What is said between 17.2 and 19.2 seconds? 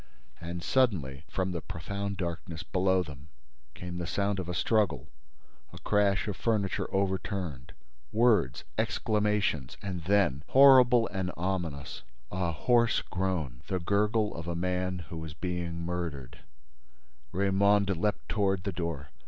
Raymonde leapt toward the door.